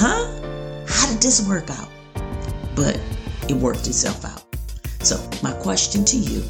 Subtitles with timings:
[0.00, 0.24] huh?
[0.88, 1.88] How did this work out?
[2.74, 2.98] But
[3.50, 4.42] it worked itself out.
[5.04, 6.42] So, my question to you,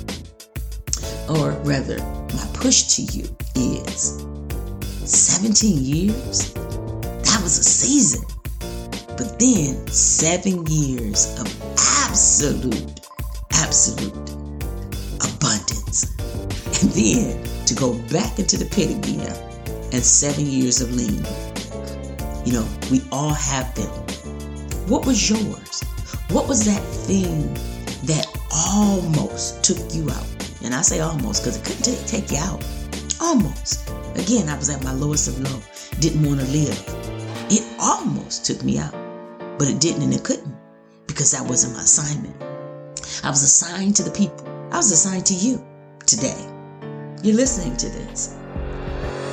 [1.28, 3.24] or rather, my push to you
[3.56, 4.24] is
[5.04, 6.52] 17 years?
[6.54, 8.24] That was a season.
[9.18, 11.46] But then, seven years of
[12.06, 13.00] absolute,
[13.50, 14.14] absolute
[15.26, 16.06] abundance.
[16.80, 19.34] And then to go back into the pit again
[19.92, 21.49] and seven years of lean.
[22.44, 23.90] You know, we all have them.
[24.88, 25.82] What was yours?
[26.30, 27.52] What was that thing
[28.04, 28.26] that
[28.66, 30.26] almost took you out?
[30.62, 32.64] And I say almost because it couldn't take, take you out.
[33.20, 33.88] Almost.
[34.16, 35.60] Again, I was at my lowest of low.
[36.00, 36.82] Didn't want to live.
[37.50, 38.94] It almost took me out,
[39.58, 40.54] but it didn't and it couldn't
[41.06, 42.36] because that wasn't my assignment.
[43.22, 44.46] I was assigned to the people.
[44.72, 45.64] I was assigned to you
[46.06, 46.38] today.
[47.22, 48.36] You're listening to this.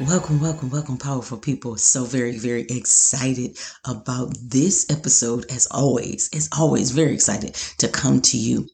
[0.00, 1.76] Welcome, welcome, welcome, powerful people.
[1.76, 6.30] So very, very excited about this episode as always.
[6.34, 8.66] As always, very excited to come to you.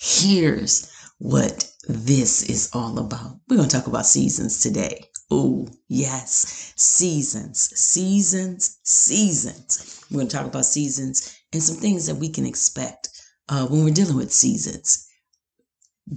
[0.00, 3.38] Here's what this is all about.
[3.48, 5.04] We're going to talk about seasons today.
[5.30, 10.04] Oh, yes, seasons, seasons, seasons.
[10.10, 13.10] We're going to talk about seasons and some things that we can expect
[13.48, 15.06] uh, when we're dealing with seasons.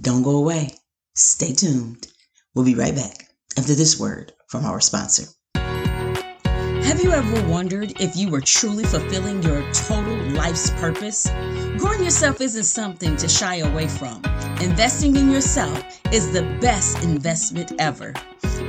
[0.00, 0.74] Don't go away.
[1.14, 2.08] Stay tuned.
[2.54, 5.24] We'll be right back after this word from our sponsor.
[5.54, 11.30] Have you ever wondered if you were truly fulfilling your total life's purpose?
[11.78, 14.22] Growing yourself isn't something to shy away from.
[14.60, 18.12] Investing in yourself is the best investment ever.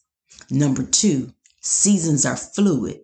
[0.50, 3.00] Number two, seasons are fluid.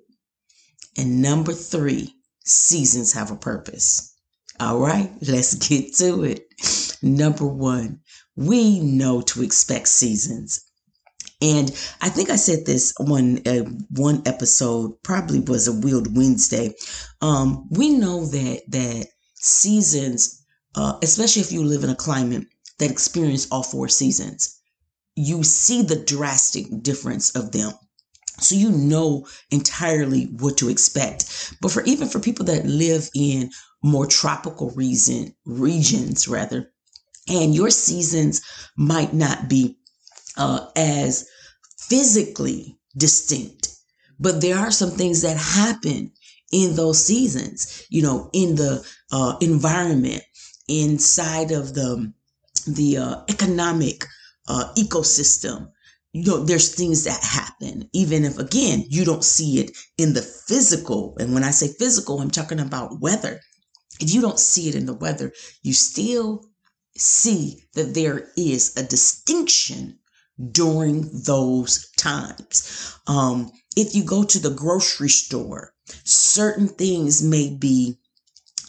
[0.98, 4.14] And number three, seasons have a purpose.
[4.59, 6.46] All right, let's get to it.
[7.02, 8.02] Number one,
[8.36, 10.71] we know to expect seasons.
[11.41, 11.72] And
[12.02, 16.75] I think I said this one uh, one episode probably was a Wheeled Wednesday.
[17.22, 20.44] Um, we know that that seasons,
[20.75, 22.46] uh, especially if you live in a climate
[22.78, 24.59] that experience all four seasons,
[25.16, 27.72] you see the drastic difference of them.
[28.40, 31.56] So you know entirely what to expect.
[31.62, 33.52] But for even for people that live in
[33.84, 36.72] more tropical reason regions rather,
[37.28, 38.41] and your seasons
[38.78, 39.78] might not be
[40.38, 41.28] uh, as
[41.78, 43.69] physically distinct,
[44.19, 46.12] but there are some things that happen
[46.52, 47.86] in those seasons.
[47.90, 50.24] You know, in the uh, environment,
[50.68, 52.14] inside of the
[52.68, 54.06] the uh, economic
[54.47, 55.72] uh, ecosystem
[56.14, 60.22] you know, there's things that happen, even if, again, you don't see it in the
[60.22, 61.16] physical.
[61.20, 63.40] And when I say physical, I'm talking about weather.
[64.00, 65.31] If you don't see it in the weather,
[65.64, 66.46] you still
[66.97, 70.00] see that there is a distinction
[70.52, 72.97] during those times.
[73.07, 75.73] Um, if you go to the grocery store,
[76.03, 77.97] certain things may be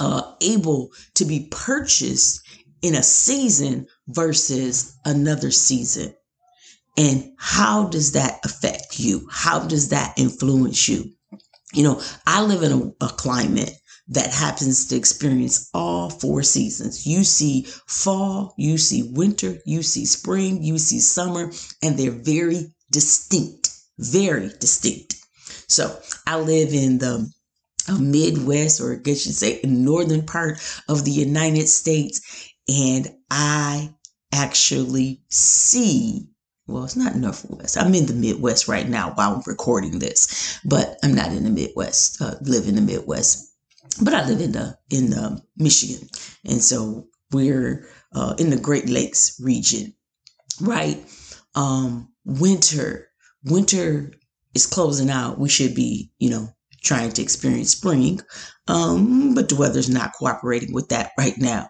[0.01, 2.41] uh, able to be purchased
[2.83, 6.15] in a season versus another season.
[6.97, 9.27] And how does that affect you?
[9.31, 11.13] How does that influence you?
[11.73, 13.73] You know, I live in a, a climate
[14.13, 17.07] that happens to experience all four seasons.
[17.07, 21.51] You see fall, you see winter, you see spring, you see summer,
[21.83, 25.17] and they're very distinct, very distinct.
[25.69, 27.33] So I live in the
[27.89, 33.95] uh, Midwest, or I guess you say northern part of the United States, and I
[34.33, 36.29] actually see
[36.69, 37.77] well, it's not Northwest.
[37.77, 41.51] I'm in the Midwest right now while I'm recording this, but I'm not in the
[41.51, 42.23] Midwest.
[42.23, 43.52] Uh, live in the Midwest,
[44.01, 46.09] but I live in the in the Michigan,
[46.45, 49.95] and so we're uh, in the Great Lakes region,
[50.61, 50.99] right?
[51.55, 53.09] Um, winter,
[53.45, 54.13] winter
[54.55, 55.39] is closing out.
[55.39, 56.49] We should be, you know,
[56.83, 58.21] trying to experience spring,
[58.69, 61.69] um, but the weather's not cooperating with that right now.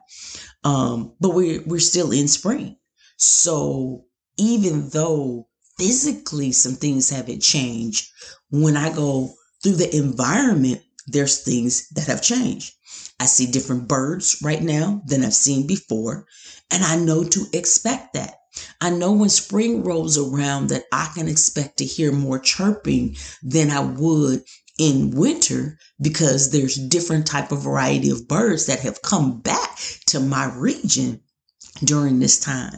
[0.64, 2.76] Um, but we're we're still in spring,
[3.16, 4.04] so
[4.38, 5.48] even though
[5.78, 8.08] physically some things haven't changed,
[8.50, 10.82] when I go through the environment,
[11.12, 12.74] there's things that have changed.
[13.20, 16.26] I see different birds right now than I've seen before,
[16.70, 18.34] and I know to expect that.
[18.80, 23.70] I know when spring rolls around that I can expect to hear more chirping than
[23.70, 24.42] I would
[24.78, 30.20] in winter because there's different type of variety of birds that have come back to
[30.20, 31.20] my region
[31.84, 32.74] during this time.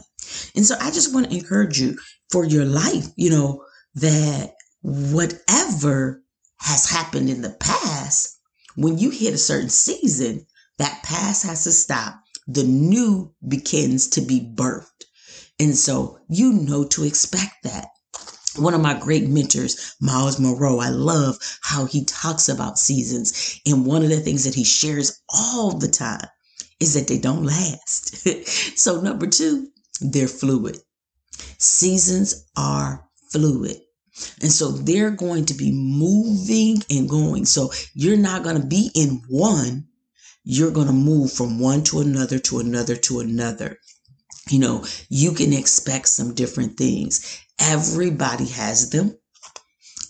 [0.55, 1.97] And so I just want to encourage you
[2.29, 3.63] for your life, you know,
[3.95, 6.23] that whatever
[6.59, 7.94] has happened in the past,
[8.75, 10.45] when you hit a certain season,
[10.77, 12.21] that past has to stop.
[12.47, 15.05] The new begins to be birthed.
[15.59, 17.87] And so you know to expect that.
[18.57, 23.59] One of my great mentors, Myles Munroe, I love how he talks about seasons.
[23.65, 26.27] And one of the things that he shares all the time
[26.79, 28.27] is that they don't last.
[28.77, 29.69] so, number two,
[30.01, 30.77] they're fluid.
[31.57, 33.77] Seasons are fluid.
[34.41, 37.45] And so they're going to be moving and going.
[37.45, 39.87] So you're not going to be in one.
[40.43, 43.79] You're going to move from one to another to another to another.
[44.49, 47.41] You know, you can expect some different things.
[47.59, 49.17] Everybody has them.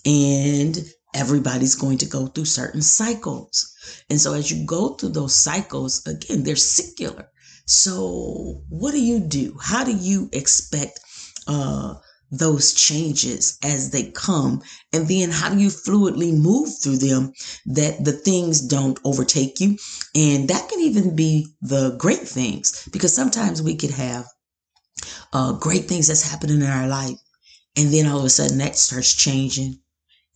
[0.04, 0.78] And
[1.14, 3.72] everybody's going to go through certain cycles.
[4.10, 7.28] And so as you go through those cycles, again, they're secular.
[7.64, 9.56] So, what do you do?
[9.60, 11.00] How do you expect
[11.48, 11.94] uh,
[12.30, 14.62] those changes as they come?
[14.92, 17.32] And then, how do you fluidly move through them
[17.66, 19.76] that the things don't overtake you?
[20.14, 24.26] And that can even be the great things because sometimes we could have
[25.32, 27.18] uh, great things that's happening in our life.
[27.76, 29.80] And then all of a sudden that starts changing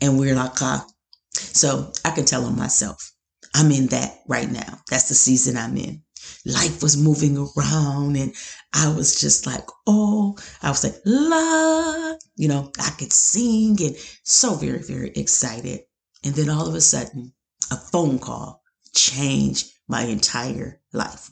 [0.00, 0.86] and we're like, ah.
[1.32, 3.12] So I can tell on myself,
[3.54, 4.78] I'm in that right now.
[4.90, 6.02] That's the season I'm in
[6.44, 8.34] life was moving around and
[8.72, 13.96] I was just like, oh, I was like, la, you know, I could sing and
[14.24, 15.80] so very, very excited.
[16.24, 17.32] And then all of a sudden,
[17.70, 18.62] a phone call
[18.94, 21.30] changed my entire life.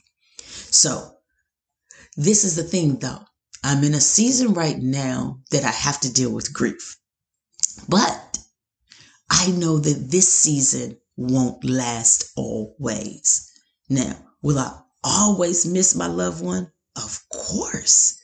[0.71, 1.13] So
[2.17, 3.25] this is the thing though.
[3.65, 6.97] I'm in a season right now that I have to deal with grief.
[7.89, 8.39] But
[9.31, 13.51] I know that this season won't last always.
[13.89, 16.73] Now, will I always miss my loved one?
[16.97, 18.19] Of course.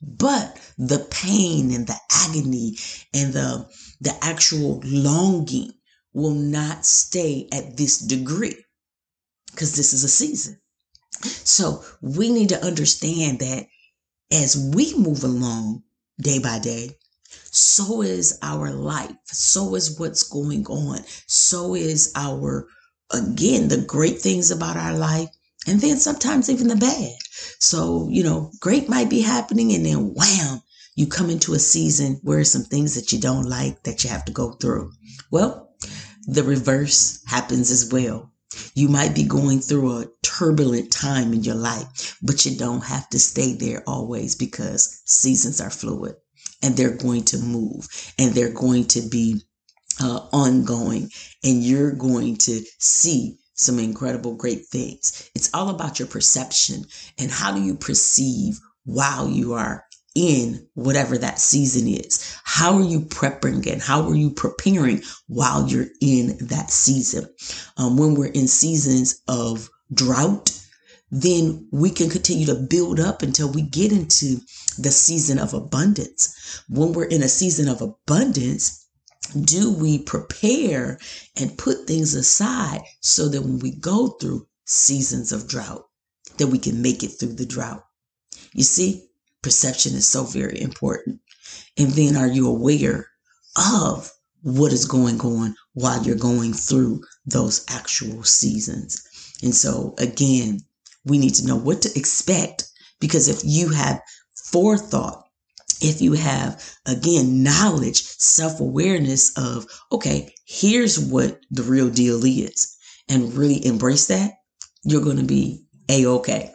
[0.00, 2.78] But the pain and the agony
[3.12, 3.68] and the,
[4.00, 5.72] the actual longing
[6.12, 8.56] will not stay at this degree
[9.50, 10.60] because this is a season.
[11.22, 13.66] So we need to understand that
[14.30, 15.84] as we move along
[16.20, 16.98] day by day,
[17.50, 19.16] so is our life.
[19.26, 21.00] So is what's going on.
[21.26, 22.68] So is our,
[23.12, 25.30] again, the great things about our life
[25.66, 27.16] and then sometimes even the bad.
[27.58, 30.62] So, you know, great might be happening and then wham,
[30.94, 34.24] you come into a season where some things that you don't like that you have
[34.26, 34.92] to go through.
[35.30, 35.74] Well,
[36.26, 38.30] the reverse happens as well.
[38.74, 43.08] You might be going through a turbulent time in your life, but you don't have
[43.10, 46.14] to stay there always because seasons are fluid
[46.62, 49.42] and they're going to move and they're going to be
[50.00, 51.10] uh, ongoing
[51.42, 55.30] and you're going to see some incredible, great things.
[55.34, 56.84] It's all about your perception
[57.18, 59.84] and how do you perceive while you are
[60.14, 62.38] in whatever that season is.
[62.44, 67.26] How are you prepping and how are you preparing while you're in that season?
[67.76, 70.52] Um, when we're in seasons of drought,
[71.10, 74.38] then we can continue to build up until we get into
[74.78, 76.62] the season of abundance.
[76.68, 78.83] When we're in a season of abundance,
[79.44, 80.98] do we prepare
[81.36, 85.86] and put things aside so that when we go through seasons of drought,
[86.38, 87.84] that we can make it through the drought?
[88.52, 89.08] You see,
[89.42, 91.20] perception is so very important.
[91.76, 93.08] And then are you aware
[93.56, 94.10] of
[94.42, 99.02] what is going on while you're going through those actual seasons?
[99.42, 100.60] And so again,
[101.04, 102.68] we need to know what to expect
[103.00, 104.00] because if you have
[104.34, 105.23] forethought
[105.80, 112.76] if you have again knowledge self-awareness of okay here's what the real deal is
[113.08, 114.32] and really embrace that
[114.84, 116.52] you're going to be a-okay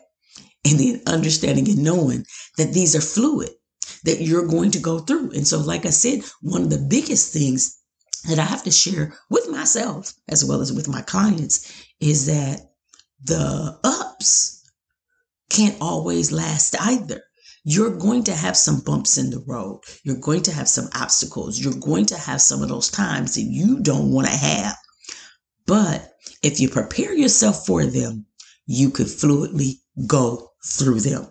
[0.65, 2.25] and then understanding and knowing
[2.57, 3.49] that these are fluid
[4.03, 5.31] that you're going to go through.
[5.31, 7.77] And so, like I said, one of the biggest things
[8.27, 12.61] that I have to share with myself as well as with my clients is that
[13.23, 14.63] the ups
[15.49, 17.23] can't always last either.
[17.63, 19.81] You're going to have some bumps in the road.
[20.03, 21.59] You're going to have some obstacles.
[21.59, 24.75] You're going to have some of those times that you don't want to have.
[25.65, 28.25] But if you prepare yourself for them,
[28.65, 31.27] you could fluidly go through them.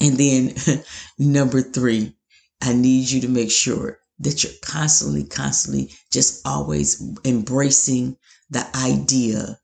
[0.00, 0.54] And then
[1.18, 2.16] number three,
[2.60, 8.16] I need you to make sure that you're constantly, constantly just always embracing
[8.50, 9.58] the idea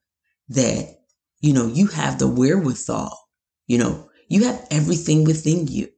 [0.49, 0.99] that,
[1.41, 3.17] you know, you have the wherewithal,
[3.67, 5.89] you know, you have everything within you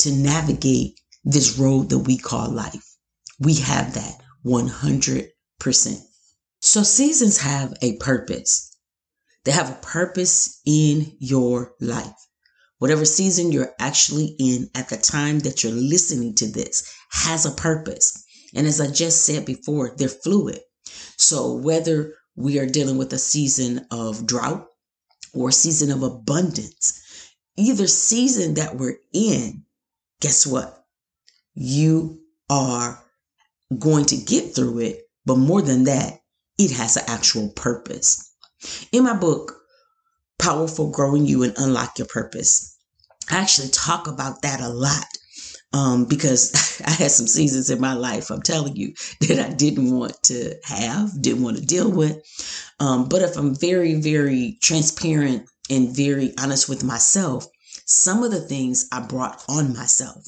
[0.00, 2.96] to navigate this road that we call life.
[3.38, 5.30] We have that 100%.
[6.60, 8.76] So seasons have a purpose.
[9.44, 12.16] They have a purpose in your life.
[12.78, 17.52] Whatever season you're actually in at the time that you're listening to this has a
[17.52, 18.24] purpose.
[18.56, 20.60] And as I just said before, they're fluid.
[21.16, 24.66] So whether we are dealing with a season of drought
[25.32, 27.04] or a season of abundance,
[27.58, 29.64] either season that we're in,
[30.20, 30.84] guess what?
[31.54, 33.02] You are
[33.78, 35.02] going to get through it.
[35.26, 36.20] But more than that,
[36.58, 38.32] it has an actual purpose.
[38.92, 39.60] In my book,
[40.38, 42.76] Powerful Growing You and Unlock Your Purpose,
[43.30, 45.04] I actually talk about that a lot
[45.72, 49.94] um, because I had some seasons in my life, I'm telling you, that I didn't
[49.94, 52.16] want to have, didn't want to deal with.
[52.80, 57.46] Um, but if I'm very, very transparent and very honest with myself,
[57.86, 60.26] some of the things I brought on myself,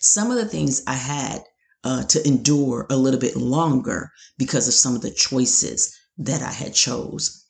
[0.00, 1.42] some of the things I had
[1.84, 6.52] uh, to endure a little bit longer because of some of the choices that I
[6.52, 7.44] had chose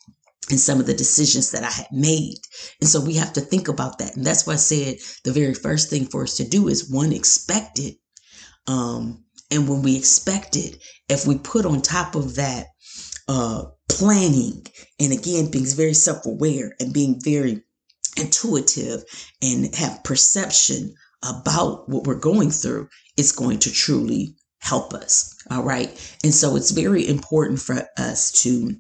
[0.51, 2.39] and some of the decisions that I had made.
[2.81, 4.17] And so we have to think about that.
[4.17, 7.13] And that's why I said the very first thing for us to do is one,
[7.13, 7.97] expect it.
[8.67, 12.67] Um, and when we expect it, if we put on top of that
[13.29, 13.65] uh,
[13.97, 14.67] planning,
[14.99, 17.63] and again, being very self aware and being very
[18.17, 19.05] intuitive
[19.43, 25.37] and have perception about what we're going through, is going to truly help us.
[25.51, 25.89] All right.
[26.25, 28.77] And so it's very important for us to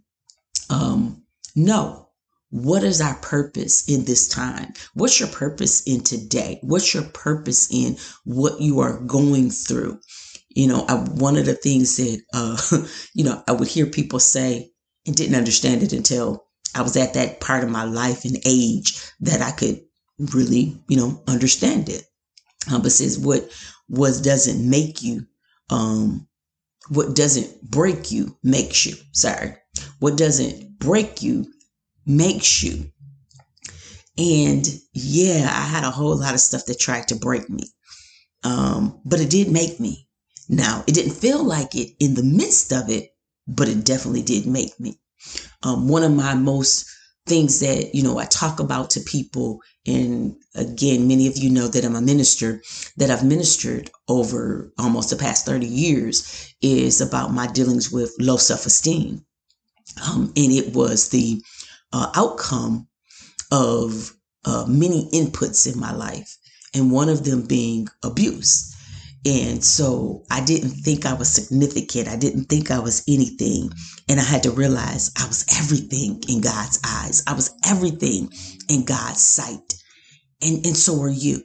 [0.70, 1.22] um,
[1.56, 2.08] know
[2.50, 4.72] what is our purpose in this time?
[4.94, 6.58] What's your purpose in today?
[6.62, 10.00] What's your purpose in what you are going through?
[10.48, 14.18] You know, I, one of the things that, uh, you know, I would hear people
[14.18, 14.69] say
[15.06, 19.00] and didn't understand it until I was at that part of my life and age
[19.20, 19.80] that I could
[20.18, 22.04] really, you know, understand it.
[22.70, 23.50] Um, but says what
[23.88, 25.26] was doesn't make you,
[25.70, 26.28] um,
[26.88, 28.94] what doesn't break you makes you.
[29.12, 29.56] Sorry,
[29.98, 31.46] what doesn't break you
[32.06, 32.90] makes you.
[34.18, 37.64] And yeah, I had a whole lot of stuff that tried to break me,
[38.44, 40.08] um, but it did make me.
[40.48, 43.10] Now, it didn't feel like it in the midst of it,
[43.56, 44.98] but it definitely did make me.
[45.62, 46.86] Um, one of my most
[47.26, 51.68] things that you know I talk about to people and again many of you know
[51.68, 52.62] that I'm a minister
[52.96, 58.36] that I've ministered over almost the past 30 years is about my dealings with low
[58.36, 59.24] self-esteem
[60.08, 61.42] um, and it was the
[61.92, 62.88] uh, outcome
[63.52, 64.12] of
[64.46, 66.36] uh, many inputs in my life
[66.74, 68.74] and one of them being abuse
[69.26, 72.08] and so I didn't think I was significant.
[72.08, 73.70] I didn't think I was anything.
[74.08, 77.22] And I had to realize I was everything in God's eyes.
[77.26, 78.30] I was everything
[78.70, 79.74] in God's sight.
[80.40, 81.42] And, and so are you.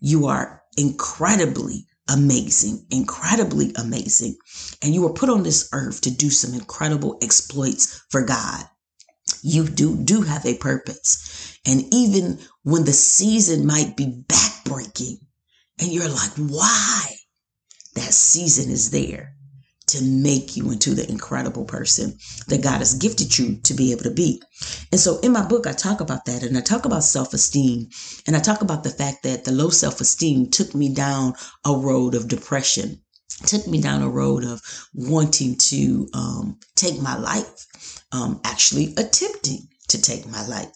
[0.00, 4.36] You are incredibly amazing, incredibly amazing.
[4.82, 8.64] And you were put on this earth to do some incredible exploits for God.
[9.42, 11.56] You do, do have a purpose.
[11.64, 15.18] And even when the season might be backbreaking,
[15.82, 17.16] and you're like, why?
[17.96, 19.34] That season is there
[19.88, 24.04] to make you into the incredible person that God has gifted you to be able
[24.04, 24.40] to be.
[24.92, 27.88] And so in my book, I talk about that and I talk about self esteem
[28.28, 31.34] and I talk about the fact that the low self esteem took me down
[31.66, 33.02] a road of depression,
[33.44, 34.62] took me down a road of
[34.94, 40.72] wanting to um, take my life, um, actually attempting to take my life.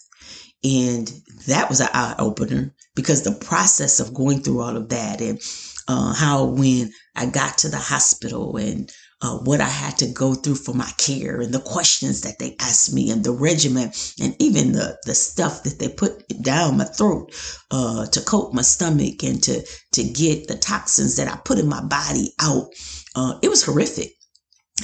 [0.64, 1.06] And
[1.46, 5.40] that was an eye opener because the process of going through all of that and
[5.86, 8.90] uh, how when I got to the hospital and
[9.22, 12.56] uh, what I had to go through for my care and the questions that they
[12.60, 16.84] asked me and the regimen and even the, the stuff that they put down my
[16.84, 17.32] throat
[17.70, 21.68] uh, to coat my stomach and to, to get the toxins that I put in
[21.68, 22.66] my body out.
[23.14, 24.12] Uh, it was horrific.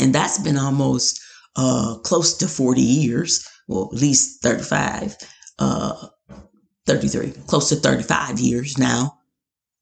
[0.00, 1.20] And that's been almost
[1.56, 5.14] uh, close to 40 years, well, at least 35,
[5.58, 6.06] uh,
[7.00, 9.18] 33, close to 35 years now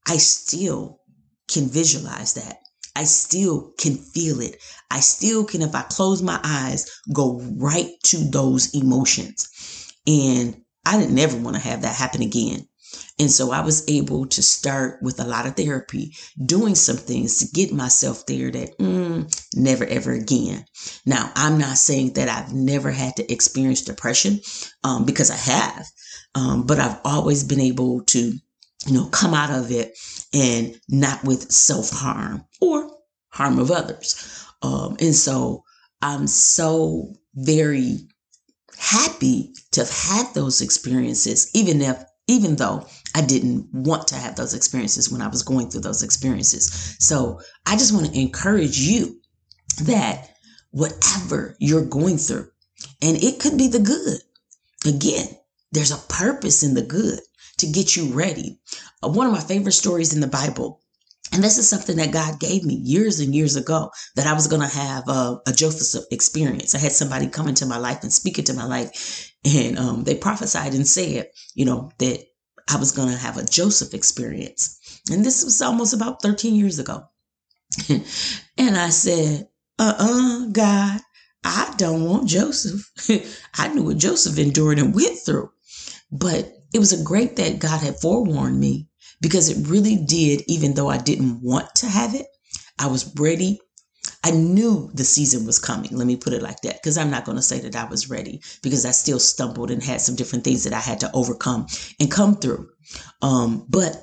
[0.06, 1.00] I still
[1.48, 2.58] can visualize that.
[2.96, 4.56] I still can feel it.
[4.90, 9.48] I still can, if I close my eyes, go right to those emotions.
[10.06, 12.66] And I didn't never want to have that happen again.
[13.20, 17.38] And so I was able to start with a lot of therapy, doing some things
[17.38, 20.64] to get myself there that mm, never ever again.
[21.06, 24.40] Now, I'm not saying that I've never had to experience depression
[24.82, 25.86] um, because I have,
[26.34, 28.18] um, but I've always been able to,
[28.86, 29.98] you know, come out of it
[30.32, 32.90] and not with self harm or
[33.30, 34.46] harm of others.
[34.62, 35.64] Um, and so
[36.02, 37.98] I'm so very
[38.78, 44.36] happy to have had those experiences, even if even though I didn't want to have
[44.36, 46.96] those experiences when I was going through those experiences.
[47.00, 49.20] So I just want to encourage you
[49.82, 50.30] that
[50.70, 52.48] whatever you're going through,
[53.02, 54.20] and it could be the good.
[54.86, 55.26] Again,
[55.72, 57.20] there's a purpose in the good
[57.58, 58.58] to get you ready.
[59.02, 60.80] Uh, one of my favorite stories in the Bible,
[61.32, 64.48] and this is something that God gave me years and years ago that I was
[64.48, 66.74] going to have a, Joseph experience.
[66.74, 70.16] I had somebody come into my life and speak into my life, and um, they
[70.16, 72.24] prophesied and said, you know, that
[72.68, 74.78] I was going to have a Joseph experience.
[75.10, 77.04] And this was almost about 13 years ago.
[78.58, 79.48] and I said,
[79.78, 81.00] uh uh God,
[81.44, 82.90] I don't want Joseph.
[83.54, 85.50] I knew what Joseph endured and went through.
[86.12, 88.88] But it was a great that God had forewarned me
[89.20, 92.26] because it really did, even though I didn't want to have it,
[92.78, 93.60] I was ready
[94.22, 95.96] I knew the season was coming.
[95.96, 96.74] Let me put it like that.
[96.74, 99.82] Because I'm not going to say that I was ready because I still stumbled and
[99.82, 101.66] had some different things that I had to overcome
[101.98, 102.68] and come through.
[103.22, 103.96] Um, but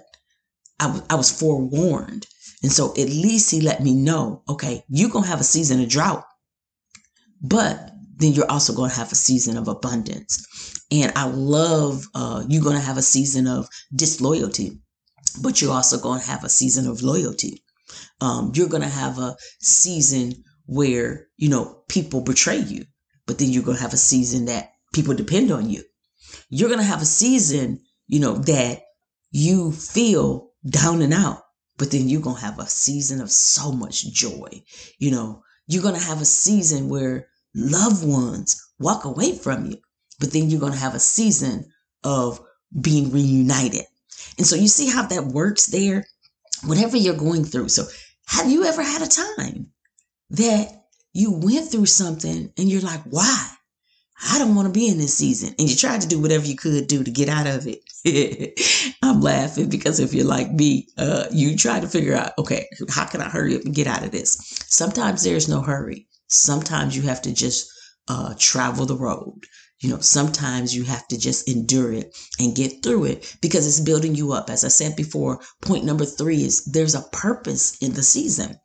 [0.79, 2.25] I, w- I was forewarned.
[2.63, 5.81] And so at least he let me know, okay, you're going to have a season
[5.81, 6.25] of drought,
[7.41, 10.45] but then you're also going to have a season of abundance.
[10.91, 14.79] And I love, uh, you're going to have a season of disloyalty,
[15.41, 17.63] but you're also going to have a season of loyalty.
[18.19, 22.85] Um, you're going to have a season where, you know, people betray you,
[23.27, 25.83] but then you're going to have a season that people depend on you.
[26.49, 28.81] You're going to have a season, you know, that
[29.31, 31.43] you feel down and out,
[31.77, 34.63] but then you're going to have a season of so much joy.
[34.97, 39.77] You know, you're going to have a season where loved ones walk away from you,
[40.19, 41.65] but then you're going to have a season
[42.03, 42.39] of
[42.79, 43.85] being reunited.
[44.37, 46.05] And so you see how that works there?
[46.65, 47.69] Whatever you're going through.
[47.69, 47.83] So
[48.27, 49.67] have you ever had a time
[50.31, 53.49] that you went through something and you're like, why?
[54.31, 55.53] I don't want to be in this season.
[55.59, 58.95] And you tried to do whatever you could do to get out of it.
[59.03, 63.05] I'm laughing because if you're like me, uh, you try to figure out, okay, how
[63.05, 64.37] can I hurry up and get out of this?
[64.67, 66.06] Sometimes there's no hurry.
[66.27, 67.69] Sometimes you have to just
[68.07, 69.41] uh, travel the road.
[69.79, 73.79] You know, sometimes you have to just endure it and get through it because it's
[73.79, 74.49] building you up.
[74.49, 78.59] As I said before, point number three is there's a purpose in the season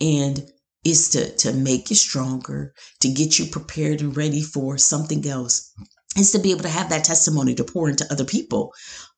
[0.00, 0.44] and
[0.84, 5.72] it's to, to make you stronger, to get you prepared and ready for something else.
[6.16, 8.72] Is to be able to have that testimony to pour into other people.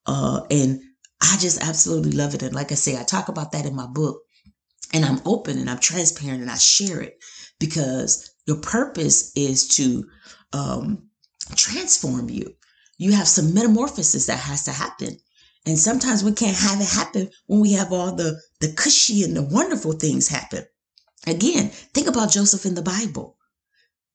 [0.05, 0.79] Uh, and
[1.21, 2.43] I just absolutely love it.
[2.43, 4.21] And like I say, I talk about that in my book
[4.93, 7.17] and I'm open and I'm transparent and I share it
[7.61, 10.03] because your purpose is to
[10.51, 11.03] um,
[11.55, 12.53] transform you.
[12.97, 15.17] You have some metamorphosis that has to happen.
[15.65, 19.37] And sometimes we can't have it happen when we have all the, the cushy and
[19.37, 20.65] the wonderful things happen.
[21.27, 23.37] Again, think about Joseph in the Bible.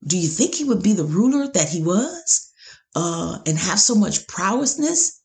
[0.05, 2.51] Do you think he would be the ruler that he was
[2.97, 5.21] uh, and have so much prowessness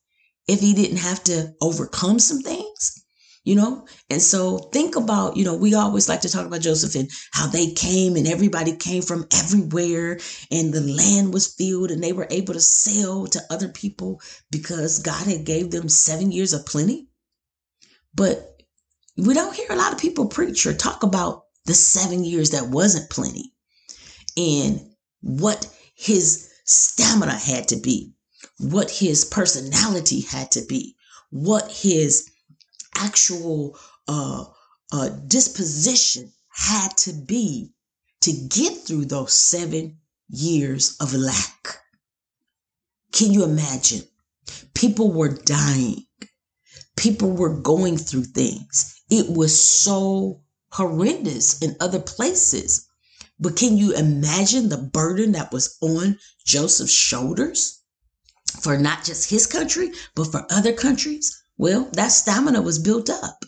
[0.47, 3.03] if he didn't have to overcome some things?
[3.43, 3.87] You know?
[4.09, 7.47] And so think about, you know, we always like to talk about Joseph and how
[7.47, 10.19] they came and everybody came from everywhere
[10.51, 14.99] and the land was filled and they were able to sell to other people because
[14.99, 17.07] God had gave them 7 years of plenty.
[18.13, 18.61] But
[19.17, 22.69] we don't hear a lot of people preach or talk about the 7 years that
[22.69, 23.53] wasn't plenty
[24.37, 24.81] and
[25.21, 28.13] what his stamina had to be,
[28.59, 30.95] what his personality had to be,
[31.29, 32.30] what his
[33.03, 34.45] actual uh,
[34.91, 37.71] uh, disposition had to be
[38.21, 39.97] to get through those seven
[40.29, 41.77] years of lack.
[43.11, 44.03] Can you imagine?
[44.73, 46.05] People were dying.
[46.95, 49.01] People were going through things.
[49.09, 52.87] It was so horrendous in other places.
[53.39, 57.79] But can you imagine the burden that was on Joseph's shoulders
[58.61, 61.40] for not just his country, but for other countries?
[61.61, 63.45] Well, that stamina was built up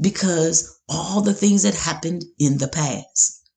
[0.00, 3.48] because all the things that happened in the past.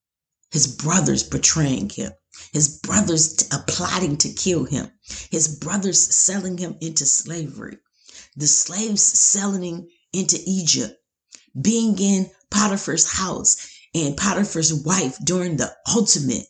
[0.52, 2.12] His brothers betraying him,
[2.54, 4.92] his brothers t- uh, plotting to kill him,
[5.32, 7.80] his brothers selling him into slavery,
[8.36, 10.96] the slaves selling into Egypt,
[11.60, 13.58] being in Potiphar's house
[13.96, 16.46] and Potiphar's wife during the ultimate,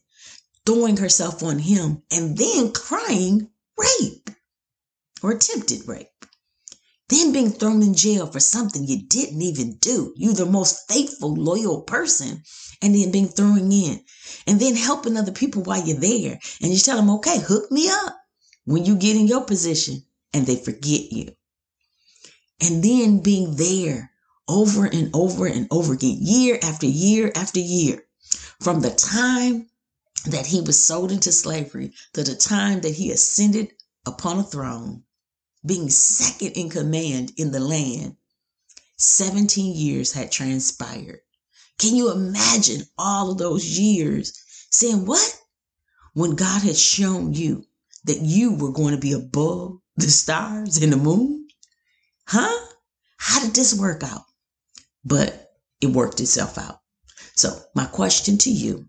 [0.66, 4.32] throwing herself on him and then crying rape
[5.24, 6.10] or attempted rape.
[7.10, 10.14] Then being thrown in jail for something you didn't even do.
[10.18, 12.44] You the most faithful, loyal person,
[12.82, 14.04] and then being thrown in.
[14.46, 16.40] And then helping other people while you're there.
[16.62, 18.18] And you tell them, okay, hook me up
[18.66, 21.32] when you get in your position and they forget you.
[22.60, 24.12] And then being there
[24.50, 28.04] over and over and over again, year after year after year,
[28.60, 29.70] from the time
[30.26, 33.72] that he was sold into slavery to the time that he ascended
[34.06, 35.04] upon a throne,
[35.66, 38.16] being second in command in the land,
[38.98, 41.22] 17 years had transpired.
[41.78, 44.34] Can you imagine all of those years
[44.72, 45.40] saying, What?
[46.14, 47.66] When God had shown you
[48.06, 51.48] that you were going to be above the stars and the moon?
[52.26, 52.68] Huh?
[53.18, 54.26] How did this work out?
[55.06, 56.82] But it worked itself out.
[57.36, 58.88] So, my question to you,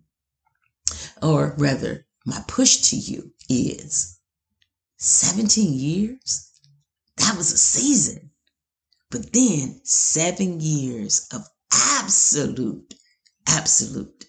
[1.21, 4.19] or rather, my push to you is
[4.97, 6.48] 17 years?
[7.19, 8.31] That was a season.
[9.11, 11.47] But then seven years of
[12.01, 12.95] absolute,
[13.47, 14.27] absolute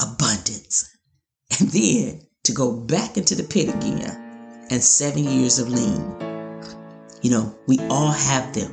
[0.00, 0.88] abundance.
[1.58, 6.16] And then to go back into the pit again and seven years of lean.
[7.20, 8.72] You know, we all have them.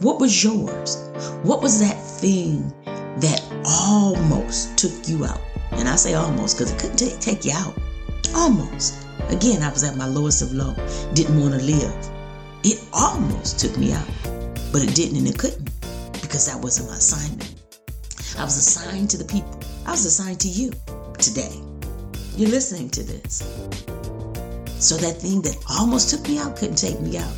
[0.00, 0.96] What was yours?
[1.42, 2.72] What was that thing
[3.20, 5.40] that almost took you out?
[5.72, 7.74] And I say almost because it couldn't take, take you out.
[8.34, 9.06] Almost.
[9.28, 10.74] Again, I was at my lowest of low,
[11.14, 12.17] didn't want to live.
[12.64, 14.08] It almost took me out,
[14.72, 15.70] but it didn't and it couldn't
[16.20, 17.54] because that wasn't my assignment.
[18.38, 20.72] I was assigned to the people, I was assigned to you
[21.18, 21.60] today.
[22.36, 23.38] You're listening to this.
[24.78, 27.34] So that thing that almost took me out couldn't take me out.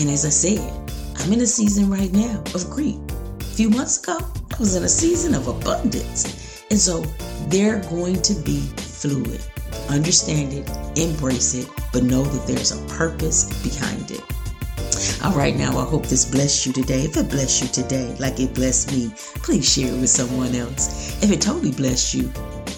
[0.00, 0.58] And as I said,
[1.16, 2.98] I'm in a season right now of grief.
[3.40, 4.18] A few months ago,
[4.52, 6.64] I was in a season of abundance.
[6.70, 7.00] And so
[7.48, 9.40] they're going to be fluid.
[9.88, 14.20] Understand it, embrace it, but know that there's a purpose behind it.
[15.22, 17.02] All right, now I hope this blessed you today.
[17.04, 21.22] If it blessed you today, like it blessed me, please share it with someone else.
[21.22, 22.30] If it totally blessed you,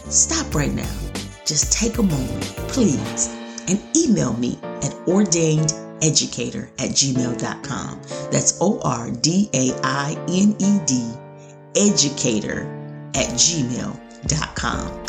[0.09, 0.95] stop right now.
[1.47, 3.35] Just take a moment, please,
[3.69, 8.03] and email me at ordainededucator at gmail.com.
[8.31, 11.11] That's O R D A I N E D
[11.75, 12.67] educator
[13.15, 14.06] at gmail.com.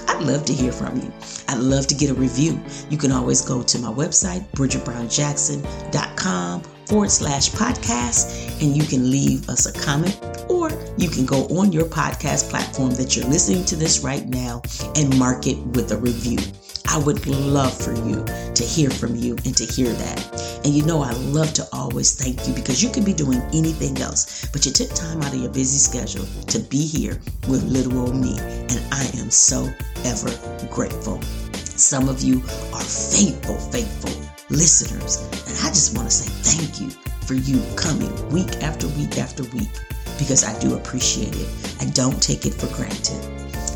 [0.07, 1.11] I'd love to hear from you.
[1.47, 2.59] I'd love to get a review.
[2.89, 9.49] You can always go to my website, bridgetbrownjackson.com forward slash podcast, and you can leave
[9.49, 13.75] us a comment, or you can go on your podcast platform that you're listening to
[13.75, 14.61] this right now
[14.95, 16.39] and mark it with a review.
[16.87, 18.23] I would love for you
[18.53, 20.61] to hear from you and to hear that.
[20.63, 23.97] And you know, I love to always thank you because you could be doing anything
[23.99, 27.99] else, but you took time out of your busy schedule to be here with little
[27.99, 28.37] old me.
[28.39, 29.69] And I am so
[30.05, 30.31] ever
[30.69, 31.21] grateful.
[31.53, 32.37] Some of you
[32.73, 34.11] are faithful, faithful
[34.49, 35.21] listeners.
[35.47, 36.89] And I just want to say thank you
[37.25, 39.69] for you coming week after week after week
[40.17, 41.47] because I do appreciate it.
[41.79, 43.23] I don't take it for granted.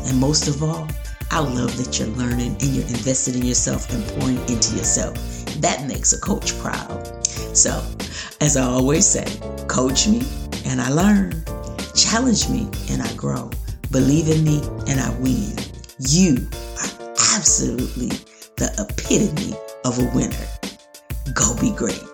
[0.06, 0.88] And most of all,
[1.32, 5.14] I love that you're learning and you're invested in yourself and pouring into yourself.
[5.62, 7.26] That makes a coach proud.
[7.56, 7.82] So,
[8.42, 9.24] as I always say,
[9.66, 10.20] coach me
[10.66, 11.42] and I learn,
[11.96, 13.50] challenge me and I grow,
[13.90, 15.56] believe in me and I win.
[16.00, 16.36] You
[16.76, 18.10] are absolutely
[18.56, 20.36] the epitome of a winner.
[21.32, 22.11] Go be great.